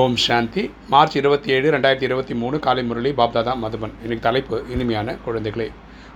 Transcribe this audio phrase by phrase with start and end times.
[0.00, 0.62] ஓம் சாந்தி.
[0.92, 3.92] March இருபத்தி ஏழு ரெண்டாயிரத்தி இருபத்தி மூணு காலை முரளி பாப்தாதா மதுபன்.
[4.04, 5.66] எனக்கு தலைப்பு இனிமையான குழந்தைகளே.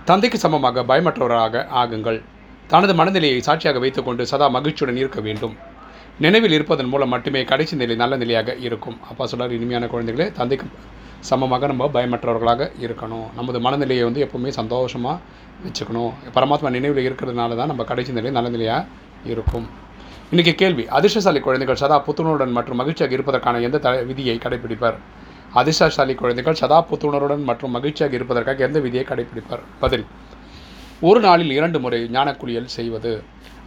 [0.09, 2.19] தந்தைக்கு சமமாக பயமற்றவராக ஆகுங்கள்.
[2.71, 5.55] தனது மனநிலையை சாட்சியாக வைத்துக்கொண்டு சதா மகிழ்ச்சியுடன் இருக்க வேண்டும்.
[6.25, 8.97] நினைவில் இருப்பதன் மூலம் மட்டுமே கடைசி நிலை நல்ல நிலையாக இருக்கும்.
[9.11, 10.67] அப்பா சொல்கிறார் இனிமையான குழந்தைகளே தந்தைக்கு
[11.29, 13.25] சமமாக நம்ம பயமற்றவர்களாக இருக்கணும்.
[13.39, 15.17] நமது மனநிலையை வந்து எப்போவுமே சந்தோஷமாக
[15.67, 16.11] வச்சுக்கணும்.
[16.37, 18.85] பரமாத்மா நினைவில் இருக்கிறதுனால தான் நம்ம கடைசி நிலை நல்ல நிலையாக
[19.33, 19.67] இருக்கும்.
[20.33, 24.97] இன்றைக்கி கேள்வி அதிர்ஷ்டசாலி குழந்தைகள் சதா புத்துணர்வுடன் மற்றும் மகிழ்ச்சியாக இருப்பதற்கான எந்த த விதியை கடைபிடிப்பார்?
[25.53, 29.63] அதிர்ஷ்டசாலி குழந்தைகள் சதா புத்துணர்வுடன் மற்றும் மகிழ்ச்சியாக இருப்பதற்காக எந்த விதியை கடைபிடிப்பார்?
[29.79, 30.05] பதில்
[31.09, 33.11] ஒரு நாளில் இரண்டு முறை ஞானக்குளியல் செய்வது.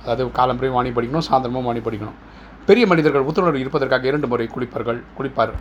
[0.03, 2.19] அதாவது காலம்பரையும் வாணி படிக்கணும் சாயந்தரமும் வாணி படிக்கணும்.
[2.69, 5.53] பெரிய மனிதர்கள் புத்துணர்வு இருப்பதற்காக இரண்டு முறை குளிப்பார்கள் குளிப்பார்.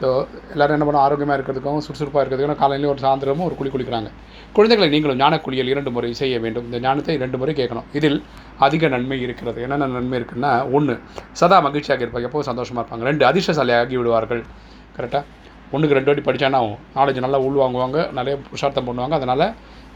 [0.00, 0.08] ஸோ
[0.52, 4.10] எல்லோரும் என்ன பண்ணுவோம் ஆரோக்கியமாக இருக்கிறதுக்கும் சுறுசுறுப்பாக இருக்கிறதுக்கும் காலையிலையும் ஒரு சாயந்தரமும் ஒரு குளி குளிக்கிறாங்க.
[4.56, 6.66] குழந்தைகளை நீங்களும் ஞானக்குளியல் இரண்டு முறை செய்ய வேண்டும்.
[6.68, 7.86] இந்த ஞானத்தை இரண்டு முறை கேட்கணும்.
[7.98, 8.18] இதில்
[8.66, 9.58] அதிக நன்மை இருக்கிறது.
[9.66, 10.94] என்னென்ன நன்மை இருக்குன்னா ஒன்று
[11.40, 13.04] சதா மகிழ்ச்சியாக இருப்பாங்க எப்போவும் சந்தோஷமாக இருப்பாங்க.
[13.10, 14.42] ரெண்டு அதிர்ஷ்டசாலியாகி விடுவார்கள்.
[14.98, 15.24] கரெக்டாக
[15.74, 16.78] ஒன்றுக்கு ரெண்டு வாட்டி படித்தானா ஆகும்.
[16.98, 19.14] நாலேஜ் நல்லா உள்வாங்குவாங்க நிறைய புருஷார்த்தம் பண்ணுவாங்க.
[19.20, 19.46] அதனால்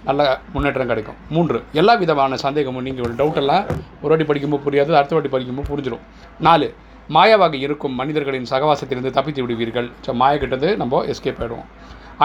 [0.09, 0.23] நல்ல
[0.53, 1.19] முன்னேற்றம் கிடைக்கும்.
[1.35, 3.67] மூன்று எல்லா விதமான சந்தேகமும் நீங்கள் ஒரு டவுட்டெல்லாம்
[4.03, 6.05] ஒரு வாட்டி படிக்கும்போது புரியாது அடுத்த வாட்டி படிக்கும்போது புரிஞ்சிடும்
[6.47, 6.69] நாலு
[7.17, 9.89] மாயாவாக இருக்கும் மனிதர்களின் சகவாசத்திலிருந்து தப்பித்து விடுவீர்கள்.
[10.07, 11.69] ஸோ மாயக்கிட்டது நம்ம எஸ்கேப் ஆகிடுவோம்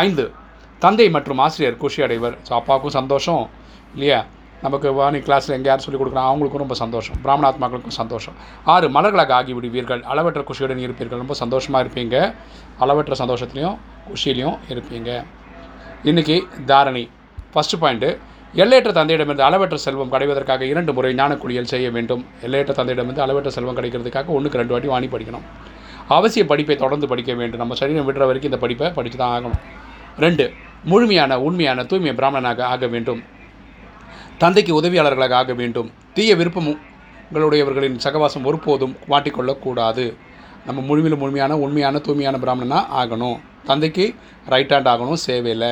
[0.05, 0.25] ஐந்து
[0.79, 2.35] தந்தை மற்றும் ஆசிரியர் குஷி அடைவர்.
[2.47, 3.43] ஸோ அப்பாவுக்கும் சந்தோஷம்
[3.93, 4.19] இல்லையா?
[4.61, 7.17] நமக்கு வாணி கிளாஸில் எங்கே யார் சொல்லிக் கொடுக்குறோம் அவங்களுக்கும் ரொம்ப சந்தோஷம்.
[7.25, 8.35] பிராமணாத்மாக்களுக்கும் சந்தோஷம்.
[8.73, 11.21] ஆறு மலர்களாக ஆகி விடுவீர்கள் அளவற்ற குஷியுடன் இருப்பீர்கள்.
[11.23, 12.33] ரொம்ப சந்தோஷமாக இருப்பீங்க.
[12.79, 13.77] அளவற்ற சந்தோஷத்துலேயும்
[14.09, 15.11] குஷியிலையும் இருப்பீங்க.
[16.03, 17.05] இன்றைக்கி தாரணி.
[17.57, 18.09] ஃபஸ்ட்டு பாயிண்ட்டு
[18.61, 22.21] எல்லையற்ற தந்தையிடமிருந்து அளவற்ற செல்வம் கிடைவதற்காக இரண்டு முறை ஞானக்குழியல் செய்ய வேண்டும்.
[22.45, 25.45] எல்லையற்ற தந்தையிடமிருந்து அளவற்ற செல்வம் கிடைக்கிறதுக்காக ஒன்றுக்கு ரெண்டு வாட்டி வாணி படிக்கணும்.
[26.17, 27.61] அவசிய படிப்பை தொடர்ந்து படிக்க வேண்டும்.
[27.61, 29.57] நம்ம சரீரம் விடுற வரைக்கும் இந்த படிப்பை படித்து தான் ஆகணும்.
[30.25, 30.45] ரெண்டு
[30.91, 33.21] முழுமையான உண்மையான தூய்மை பிராமணனாக ஆக வேண்டும்.
[34.43, 35.89] தந்தைக்கு உதவியாளர்களாக ஆக வேண்டும்.
[36.13, 36.69] தீய விருப்பம்
[37.31, 40.05] உங்களுடையவர்களின் சகவாசம் ஒருபோதும் மாட்டிக்கொள்ளக்கூடாது
[40.65, 43.37] நம்ம முழுமையில் முழுமையான உண்மையான தூய்மையான பிராமணனாக ஆகணும்.
[43.69, 44.05] தந்தைக்கு
[44.53, 45.69] ரைட் ஹேண்ட் ஆகணும் சேவையில்.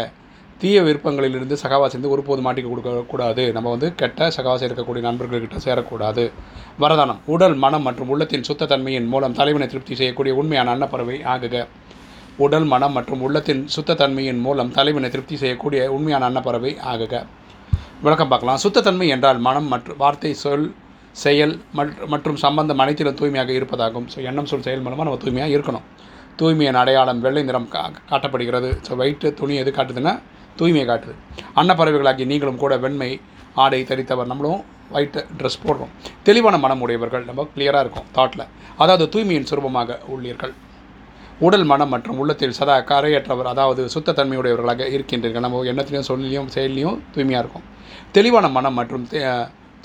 [0.62, 6.24] தீய விருப்பங்களிலிருந்து சகவாசிந்து ஒருபோது மாட்டிக்க கொடுக்கக்கூடாது நம்ம வந்து கெட்ட சகவாசம் இருக்கக்கூடிய நண்பர்கள்கிட்ட சேரக்கூடாது.
[6.84, 11.56] வரதானம் உடல் மனம் மற்றும் உள்ளத்தின் சுத்தத்தன்மையின் மூலம் தலைவனை திருப்தி செய்யக்கூடிய உண்மையான அன்னப்பறவை ஆகுக.
[12.46, 17.14] உடல் மனம் மற்றும் உள்ளத்தின் சுத்தத்தன்மையின் மூலம் தலைவனை திருப்தி செய்யக்கூடிய உண்மையான அன்னப்பறவை ஆகுக.
[18.06, 18.62] விளக்கம் பார்க்கலாம்.
[18.66, 20.66] சுத்தத்தன்மை என்றால் மனம் மற்றும் வார்த்தை சொல்
[21.24, 21.54] செயல்
[22.14, 24.08] மற்றும் சம்பந்தம் அனைத்திலும் தூய்மையாக இருப்பதாகும்.
[24.14, 25.86] ஸோ எண்ணம் சொல் செயல் மூலமாக நம்ம தூய்மையாக இருக்கணும்.
[26.40, 28.72] தூய்மையின் அடையாளம் வெள்ளை நிறம் கா காட்டப்படுகிறது.
[28.88, 30.14] ஸோ வயிற்று துணி எது காட்டுதுன்னா
[30.60, 31.16] தூய்மையை காட்டுது.
[31.60, 33.10] அன்னப்பறவைகளாகி நீங்களும் கூட வெண்மை
[33.64, 34.62] ஆடை தரித்தவர் நம்மளும்
[34.98, 35.92] ஒயிட் ட்ரெஸ் போடுறோம்.
[36.28, 38.46] தெளிவான மனம் உடையவர்கள் நம்ம கிளியராக இருக்கும் தாட்டில்
[38.84, 40.54] அதாவது தூய்மையின் சுரூபமாக உள்ளீர்கள்.
[41.46, 45.46] உடல் மனம் மற்றும் உள்ளத்தில் சதா கரையற்றவர் அதாவது சுத்தத்தன்மையுடையவர்களாக இருக்கின்றீர்கள்.
[45.46, 47.66] நம்ம எண்ணத்திலையும் சொல்லிலையும் செயலையும் தூய்மையாக இருக்கும்.
[48.18, 49.06] தெளிவான மனம் மற்றும்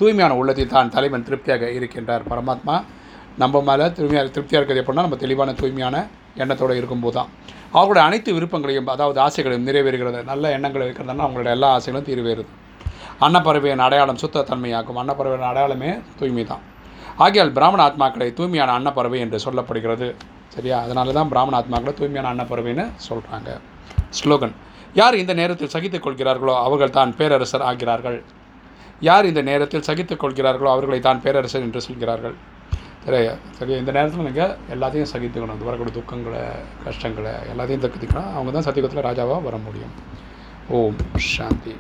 [0.00, 2.76] தூய்மையான உள்ளத்தில் தான் தலைவன் திருப்தியாக இருக்கின்றார் பரமாத்மா.
[3.41, 5.97] நம்ம மேலே தூய்மையாக திருப்தியாக இருக்கிறது எப்படின்னா நம்ம தெளிவான தூய்மையான
[6.36, 7.30] எண்ணத்தோடு இருக்கும்போது தான்.
[7.72, 12.50] அவர்களுடைய அனைத்து விருப்பங்களையும் அதாவது ஆசைகளையும் நிறைவேறுகிறது நல்ல எண்ணங்களை வைக்கிறதுனா அவங்களோட எல்லா ஆசைகளும் தீர்வேறுது.
[13.26, 14.98] அன்னப்பறவையின் அடையாளம் சுத்தத்தன்மையாகும்.
[15.02, 16.64] அன்னப்பறவையின் அடையாளமே தூய்மை தான்.
[17.24, 20.08] ஆகியால் பிராமண ஆத்மாக்களை தூய்மையான அன்னப்பறவை என்று சொல்லப்படுகிறது.
[20.54, 20.76] சரியா?
[20.86, 23.50] அதனால தான் பிராமண ஆத்மாக்களை தூய்மையான அன்னப்பறவைன்னு சொல்கிறாங்க
[24.18, 24.54] ஸ்லோகன்
[25.00, 28.18] யார் இந்த நேரத்தில் சகித்துக் கொள்கிறார்களோ அவர்கள் தான் பேரரசர் ஆகிறார்கள்.
[29.08, 32.34] யார் இந்த நேரத்தில் சகித்துக் கொள்கிறார்களோ அவர்களை தான் பேரரசர் என்று சொல்கிறார்கள்.
[33.05, 33.21] சரி
[33.59, 35.56] சரி இந்த நேரத்தில் நீங்கள் எல்லாத்தையும் சகித்துக்கணும்.
[35.56, 36.43] இந்த வரக்கூடிய துக்கங்களை
[36.84, 39.94] கஷ்டங்களை எல்லாத்தையும் தக்குத்திக்கணும் அவங்க தான் சத்தியகத்தில் ராஜாவாக வர முடியும்.
[40.78, 41.00] ஓம்
[41.34, 41.75] சாந்தி.